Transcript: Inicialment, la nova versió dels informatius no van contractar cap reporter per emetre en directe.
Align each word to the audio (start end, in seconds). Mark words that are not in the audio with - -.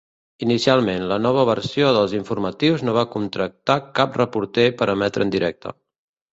Inicialment, 0.43 1.03
la 1.11 1.19
nova 1.25 1.43
versió 1.49 1.91
dels 1.99 2.15
informatius 2.21 2.85
no 2.89 2.97
van 2.97 3.11
contractar 3.19 3.79
cap 4.03 4.21
reporter 4.25 4.69
per 4.83 4.93
emetre 4.99 5.29
en 5.31 5.39
directe. 5.41 5.79